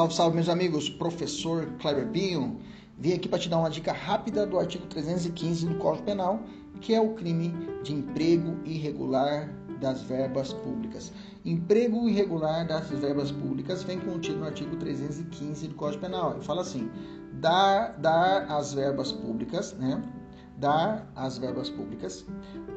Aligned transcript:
Salve, 0.00 0.14
salve, 0.14 0.34
meus 0.36 0.48
amigos. 0.48 0.88
Professor 0.88 1.66
Kleber 1.78 2.08
Pinho. 2.08 2.58
Vim 2.96 3.12
aqui 3.12 3.28
para 3.28 3.38
te 3.38 3.50
dar 3.50 3.58
uma 3.58 3.68
dica 3.68 3.92
rápida 3.92 4.46
do 4.46 4.58
artigo 4.58 4.86
315 4.86 5.66
do 5.66 5.74
Código 5.74 6.06
Penal, 6.06 6.40
que 6.80 6.94
é 6.94 7.00
o 7.02 7.12
crime 7.12 7.52
de 7.82 7.92
emprego 7.92 8.56
irregular 8.64 9.54
das 9.78 10.00
verbas 10.00 10.54
públicas. 10.54 11.12
Emprego 11.44 12.08
irregular 12.08 12.66
das 12.66 12.88
verbas 12.88 13.30
públicas 13.30 13.82
vem 13.82 14.00
contido 14.00 14.38
no 14.38 14.46
artigo 14.46 14.74
315 14.76 15.68
do 15.68 15.74
Código 15.74 16.00
Penal. 16.00 16.38
E 16.40 16.44
fala 16.46 16.62
assim: 16.62 16.90
dar, 17.34 17.98
dar 17.98 18.50
às 18.50 18.72
verbas 18.72 19.12
públicas, 19.12 19.74
né? 19.74 20.02
Dar 20.56 21.12
às 21.14 21.36
verbas 21.36 21.68
públicas 21.68 22.24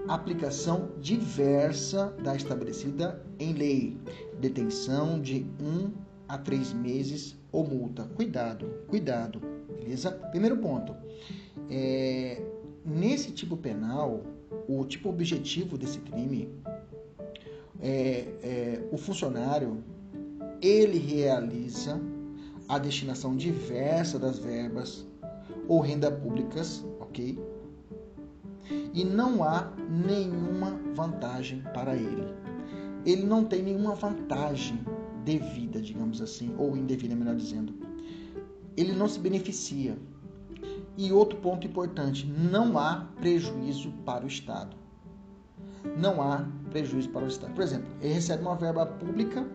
aplicação 0.09 0.89
diversa 0.99 2.13
da 2.21 2.35
estabelecida 2.35 3.25
em 3.39 3.53
lei, 3.53 3.97
detenção 4.41 5.21
de 5.21 5.45
um 5.61 5.89
a 6.33 6.37
três 6.37 6.73
meses 6.73 7.35
ou 7.51 7.63
multa. 7.65 8.03
Cuidado, 8.15 8.67
cuidado, 8.87 9.39
beleza? 9.79 10.11
Primeiro 10.11 10.57
ponto. 10.57 10.95
É, 11.69 12.41
nesse 12.83 13.31
tipo 13.31 13.55
penal, 13.55 14.23
o 14.67 14.83
tipo 14.85 15.09
objetivo 15.09 15.77
desse 15.77 15.99
crime 15.99 16.49
é, 17.79 18.27
é 18.41 18.89
o 18.91 18.97
funcionário 18.97 19.83
ele 20.59 20.97
realiza 20.97 22.01
a 22.67 22.79
destinação 22.79 23.35
diversa 23.35 24.17
das 24.17 24.39
verbas 24.39 25.05
ou 25.67 25.81
renda 25.81 26.09
públicas, 26.09 26.83
ok? 26.99 27.37
E 28.93 29.03
não 29.03 29.43
há 29.43 29.71
nenhuma 30.07 30.79
vantagem 30.95 31.61
para 31.73 31.95
ele. 31.95 32.33
Ele 33.05 33.23
não 33.23 33.43
tem 33.43 33.61
nenhuma 33.61 33.93
vantagem 33.93 34.79
devida, 35.23 35.81
digamos 35.81 36.21
assim, 36.21 36.53
ou 36.57 36.75
indevida, 36.75 37.15
melhor 37.15 37.35
dizendo. 37.35 37.73
Ele 38.75 38.93
não 38.93 39.07
se 39.07 39.19
beneficia. 39.19 39.97
E 40.97 41.11
outro 41.11 41.37
ponto 41.39 41.65
importante: 41.65 42.25
não 42.25 42.77
há 42.77 43.07
prejuízo 43.19 43.91
para 44.05 44.23
o 44.23 44.27
Estado. 44.27 44.75
Não 45.97 46.21
há 46.21 46.47
prejuízo 46.69 47.09
para 47.09 47.25
o 47.25 47.27
Estado. 47.27 47.53
Por 47.53 47.63
exemplo, 47.63 47.87
ele 48.01 48.13
recebe 48.13 48.41
uma 48.41 48.55
verba 48.55 48.85
pública 48.85 49.45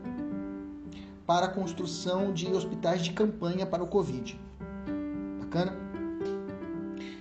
para 1.26 1.46
a 1.46 1.50
construção 1.50 2.32
de 2.32 2.46
hospitais 2.48 3.02
de 3.02 3.12
campanha 3.12 3.66
para 3.66 3.82
o 3.82 3.86
Covid. 3.86 4.38
Bacana? 5.40 5.87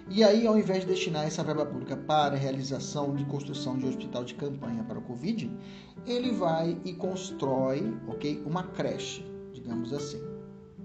E 0.09 0.23
aí, 0.23 0.47
ao 0.47 0.57
invés 0.57 0.81
de 0.81 0.87
destinar 0.87 1.25
essa 1.25 1.43
verba 1.43 1.65
pública 1.65 1.97
para 1.97 2.33
a 2.33 2.39
realização 2.39 3.13
de 3.13 3.25
construção 3.25 3.77
de 3.77 3.85
hospital 3.85 4.23
de 4.23 4.35
campanha 4.35 4.81
para 4.85 4.97
o 4.97 5.01
Covid, 5.01 5.51
ele 6.05 6.31
vai 6.31 6.77
e 6.85 6.93
constrói, 6.93 7.93
ok, 8.07 8.41
uma 8.45 8.63
creche, 8.63 9.25
digamos 9.53 9.91
assim. 9.91 10.21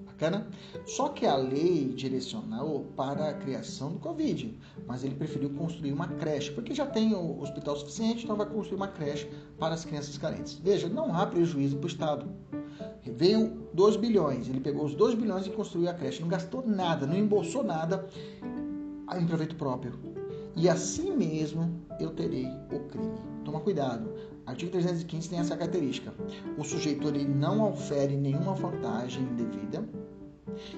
Bacana? 0.04 0.48
Só 0.84 1.08
que 1.08 1.24
a 1.24 1.36
lei 1.36 1.92
direcionou 1.94 2.84
para 2.96 3.28
a 3.28 3.34
criação 3.34 3.92
do 3.92 4.00
Covid, 4.00 4.58
mas 4.88 5.04
ele 5.04 5.14
preferiu 5.14 5.50
construir 5.50 5.92
uma 5.92 6.08
creche, 6.08 6.50
porque 6.50 6.74
já 6.74 6.84
tem 6.84 7.14
o 7.14 7.40
hospital 7.40 7.76
suficiente, 7.76 8.24
então 8.24 8.36
vai 8.36 8.46
construir 8.46 8.76
uma 8.76 8.88
creche 8.88 9.30
para 9.56 9.74
as 9.74 9.84
crianças 9.84 10.18
carentes. 10.18 10.54
Veja, 10.54 10.88
não 10.88 11.14
há 11.14 11.24
prejuízo 11.26 11.76
para 11.76 11.86
o 11.86 11.88
Estado. 11.88 12.26
Veio 13.04 13.68
2 13.72 13.96
bilhões, 13.96 14.48
ele 14.48 14.60
pegou 14.60 14.84
os 14.84 14.96
2 14.96 15.14
bilhões 15.14 15.46
e 15.46 15.50
construiu 15.50 15.88
a 15.88 15.94
creche, 15.94 16.20
não 16.20 16.28
gastou 16.28 16.66
nada, 16.66 17.06
não 17.06 17.16
embolsou 17.16 17.62
nada 17.62 18.08
em 19.20 19.27
proveito 19.27 19.56
próprio. 19.56 19.98
E 20.55 20.68
assim 20.68 21.16
mesmo 21.16 21.80
eu 21.98 22.10
terei 22.10 22.46
o 22.72 22.80
crime. 22.88 23.18
Toma 23.44 23.60
cuidado. 23.60 24.12
Artigo 24.44 24.72
315 24.72 25.30
tem 25.30 25.38
essa 25.38 25.56
característica. 25.56 26.12
O 26.58 26.64
sujeito 26.64 27.08
ele 27.08 27.24
não 27.24 27.70
ofere 27.70 28.16
nenhuma 28.16 28.55
vantagem 28.55 29.22
indevida 29.22 29.83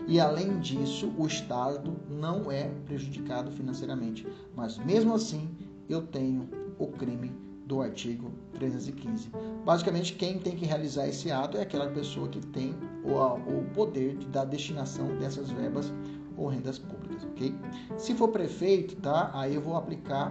e, 0.07 0.21
além 0.21 0.59
disso, 0.61 1.13
o 1.19 1.27
Estado 1.27 1.97
não 2.09 2.51
é 2.51 2.71
prejudicado 2.87 3.51
financeiramente. 3.51 4.27
Mas, 4.55 4.79
mesmo 4.79 5.15
assim, 5.15 5.49
eu 5.89 6.03
tenho 6.03 6.49
o 6.79 6.89
crime 6.89 7.33
do 7.67 7.81
artigo 7.81 8.31
315. 8.53 9.31
Basicamente, 9.65 10.15
quem 10.15 10.39
tem 10.39 10.55
que 10.55 10.67
realizar 10.67 11.09
esse 11.09 11.31
ato 11.31 11.57
é 11.57 11.63
aquela 11.63 11.89
pessoa 11.89 12.29
que 12.29 12.41
tem 12.49 12.75
o, 13.03 13.15
o 13.15 13.65
poder 13.75 14.17
de 14.17 14.27
dar 14.27 14.45
destinação 14.45 15.17
dessas 15.17 15.51
verbas 15.51 15.93
ou 16.37 16.49
rendas 16.49 16.79
públicas, 16.79 17.25
ok? 17.25 17.55
Se 17.97 18.15
for 18.15 18.29
prefeito, 18.29 18.97
tá? 18.97 19.31
Aí 19.35 19.55
eu 19.55 19.61
vou 19.61 19.77
aplicar 19.77 20.31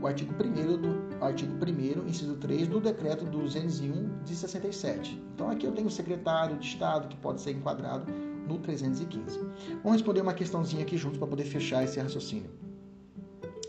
o 0.00 0.06
artigo 0.06 0.32
1 0.34 0.80
do 0.80 1.24
artigo 1.24 1.52
1 1.54 2.08
inciso 2.08 2.36
3 2.36 2.68
do 2.68 2.80
decreto 2.80 3.24
201 3.24 4.22
de 4.24 4.34
67. 4.34 5.22
Então 5.34 5.50
aqui 5.50 5.66
eu 5.66 5.72
tenho 5.72 5.88
o 5.88 5.90
secretário 5.90 6.56
de 6.56 6.66
Estado 6.66 7.08
que 7.08 7.16
pode 7.16 7.40
ser 7.40 7.52
enquadrado 7.52 8.12
no 8.48 8.58
315. 8.58 9.38
Vamos 9.82 9.92
responder 9.92 10.20
uma 10.20 10.34
questãozinha 10.34 10.82
aqui 10.82 10.96
juntos 10.96 11.18
para 11.18 11.28
poder 11.28 11.44
fechar 11.44 11.84
esse 11.84 12.00
raciocínio. 12.00 12.50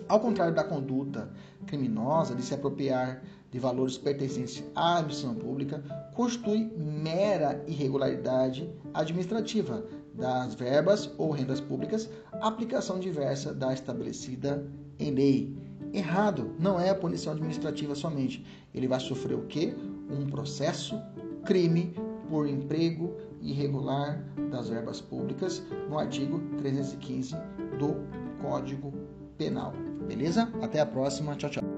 Ao 0.08 0.20
contrário 0.20 0.54
da 0.54 0.64
conduta 0.64 1.32
criminosa 1.66 2.36
de 2.36 2.42
se 2.44 2.54
apropriar 2.54 3.24
de 3.50 3.60
valores 3.60 3.98
pertencentes 3.98 4.64
à 4.76 4.98
administração 4.98 5.36
pública, 5.36 5.84
constitui 6.14 6.72
mera 6.76 7.64
irregularidade 7.68 8.70
administrativa 8.94 9.86
das 10.14 10.54
verbas 10.56 11.12
ou 11.18 11.32
rendas 11.32 11.60
públicas, 11.60 12.10
aplicação 12.42 13.00
diversa 13.00 13.54
da 13.54 13.74
estabelecida 13.74 14.66
em 15.00 15.12
lei. 15.12 15.58
Errado, 15.94 16.56
não 16.60 16.80
é 16.80 16.90
a 16.90 16.96
punição 16.96 17.34
administrativa 17.34 17.94
somente. 17.96 18.46
Ele 18.74 18.88
vai 18.88 19.00
sofrer 19.00 19.36
o 19.36 19.46
quê? 19.46 19.76
Um 20.10 20.26
processo, 20.28 21.00
crime 21.46 21.94
por 22.30 22.48
emprego 22.48 23.16
irregular 23.42 24.24
das 24.50 24.70
verbas 24.70 25.02
públicas 25.02 25.62
no 25.90 26.00
artigo 26.00 26.40
315 26.58 27.36
do 27.78 27.96
Código 28.42 28.94
Penal. 29.38 29.74
Beleza? 30.08 30.52
Até 30.62 30.80
a 30.80 30.86
próxima. 30.86 31.36
Tchau, 31.36 31.50
tchau. 31.50 31.73